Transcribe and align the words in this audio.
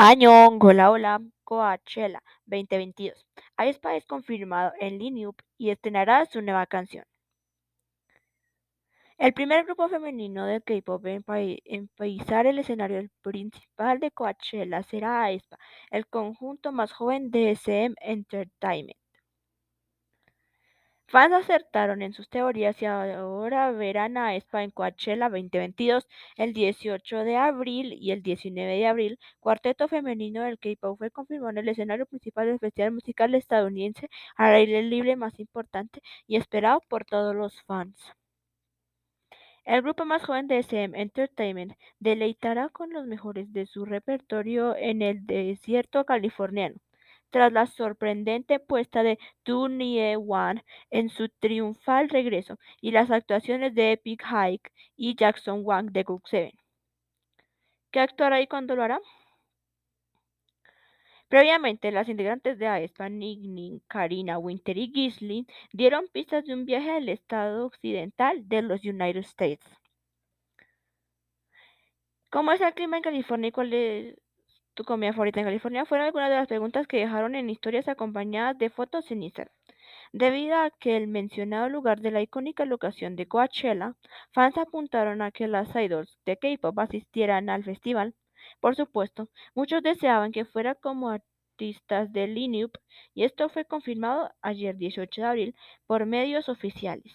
Año, 0.00 0.30
hola, 0.60 0.92
hola, 0.92 1.20
Coachella 1.42 2.22
2022. 2.46 3.26
aespa 3.56 3.96
es 3.96 4.06
confirmado 4.06 4.72
en 4.78 4.96
Lineup 4.96 5.34
y 5.56 5.70
estrenará 5.70 6.24
su 6.26 6.40
nueva 6.40 6.66
canción. 6.66 7.04
El 9.18 9.32
primer 9.32 9.64
grupo 9.64 9.88
femenino 9.88 10.46
de 10.46 10.60
K-pop 10.60 11.04
en, 11.04 11.88
pisar 11.88 12.46
el 12.46 12.60
escenario 12.60 13.08
principal 13.22 13.98
de 13.98 14.12
Coachella 14.12 14.84
será 14.84 15.24
aespa, 15.24 15.58
el 15.90 16.06
conjunto 16.06 16.70
más 16.70 16.92
joven 16.92 17.32
de 17.32 17.50
SM 17.50 17.96
Entertainment. 18.00 18.97
Fans 21.08 21.32
acertaron 21.34 22.02
en 22.02 22.12
sus 22.12 22.28
teorías 22.28 22.80
y 22.82 22.86
ahora 22.86 23.70
verán 23.72 24.16
a 24.16 24.36
Espa 24.36 24.62
en 24.62 24.70
Coachella 24.70 25.28
2022 25.28 26.06
el 26.36 26.52
18 26.52 27.24
de 27.24 27.36
abril 27.36 27.94
y 27.94 28.12
el 28.12 28.22
19 28.22 28.76
de 28.76 28.86
abril. 28.86 29.18
Cuarteto 29.40 29.88
femenino 29.88 30.42
del 30.42 30.58
K-pop 30.58 30.98
fue 30.98 31.10
confirmado 31.10 31.50
en 31.50 31.58
el 31.58 31.68
escenario 31.70 32.06
principal 32.06 32.46
del 32.46 32.58
festival 32.58 32.92
musical 32.92 33.34
estadounidense 33.34 34.08
al 34.36 34.54
aire 34.54 34.82
libre 34.82 35.16
más 35.16 35.40
importante 35.40 36.00
y 36.26 36.36
esperado 36.36 36.80
por 36.88 37.04
todos 37.04 37.34
los 37.34 37.60
fans. 37.62 37.96
El 39.64 39.82
grupo 39.82 40.04
más 40.04 40.24
joven 40.24 40.46
de 40.46 40.58
SM 40.58 41.00
Entertainment 41.00 41.72
deleitará 42.00 42.68
con 42.68 42.92
los 42.92 43.06
mejores 43.06 43.52
de 43.52 43.66
su 43.66 43.84
repertorio 43.84 44.76
en 44.76 45.02
el 45.02 45.26
desierto 45.26 46.04
californiano 46.04 46.76
tras 47.30 47.52
la 47.52 47.66
sorprendente 47.66 48.58
puesta 48.58 49.02
de 49.02 49.18
Nie 49.46 50.16
One 50.16 50.64
en 50.90 51.08
su 51.10 51.28
triunfal 51.28 52.08
regreso 52.08 52.58
y 52.80 52.90
las 52.90 53.10
actuaciones 53.10 53.74
de 53.74 53.92
Epic 53.92 54.22
Hike 54.24 54.72
y 54.96 55.14
Jackson 55.16 55.60
Wang 55.64 55.90
de 55.92 56.04
Cook 56.04 56.22
7. 56.28 56.54
¿Qué 57.90 58.00
actuará 58.00 58.40
y 58.40 58.46
cuándo 58.46 58.76
lo 58.76 58.82
hará? 58.82 59.00
Previamente, 61.28 61.92
las 61.92 62.08
integrantes 62.08 62.58
de 62.58 62.66
aespa, 62.66 63.08
Ning 63.10 63.80
Karina 63.86 64.38
Winter 64.38 64.78
y 64.78 64.90
Gislin, 64.92 65.46
dieron 65.72 66.08
pistas 66.08 66.44
de 66.46 66.54
un 66.54 66.64
viaje 66.64 66.90
al 66.90 67.08
estado 67.10 67.66
occidental 67.66 68.48
de 68.48 68.62
los 68.62 68.82
United 68.82 69.20
States. 69.20 69.66
¿Cómo 72.30 72.52
es 72.52 72.60
el 72.60 72.74
clima 72.74 72.96
en 72.96 73.02
California 73.02 73.48
y 73.48 73.52
cuál 73.52 73.72
es 73.74 74.16
tu 74.78 74.84
comida 74.84 75.12
favorita 75.12 75.40
en 75.40 75.46
California 75.46 75.84
fueron 75.84 76.06
algunas 76.06 76.30
de 76.30 76.36
las 76.36 76.46
preguntas 76.46 76.86
que 76.86 76.98
dejaron 76.98 77.34
en 77.34 77.50
historias 77.50 77.88
acompañadas 77.88 78.56
de 78.58 78.70
fotos 78.70 79.10
en 79.10 79.24
Instagram. 79.24 79.52
Debido 80.12 80.54
a 80.54 80.70
que 80.70 80.96
el 80.96 81.08
mencionado 81.08 81.68
lugar 81.68 82.00
de 82.00 82.12
la 82.12 82.22
icónica 82.22 82.64
locación 82.64 83.16
de 83.16 83.26
Coachella, 83.26 83.96
fans 84.30 84.56
apuntaron 84.56 85.20
a 85.20 85.32
que 85.32 85.48
las 85.48 85.74
idols 85.74 86.20
de 86.24 86.36
K-pop 86.36 86.78
asistieran 86.78 87.50
al 87.50 87.64
festival. 87.64 88.14
Por 88.60 88.76
supuesto, 88.76 89.28
muchos 89.52 89.82
deseaban 89.82 90.30
que 90.30 90.44
fuera 90.44 90.76
como 90.76 91.10
artistas 91.10 92.12
de 92.12 92.28
Lineup 92.28 92.78
y 93.14 93.24
esto 93.24 93.48
fue 93.48 93.64
confirmado 93.64 94.30
ayer 94.42 94.76
18 94.76 95.22
de 95.22 95.26
abril 95.26 95.54
por 95.88 96.06
medios 96.06 96.48
oficiales. 96.48 97.12